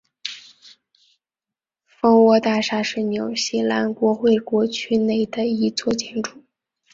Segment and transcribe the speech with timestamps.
[1.85, 6.43] 蜂窝大厦是纽西兰国会园区内的一座建筑。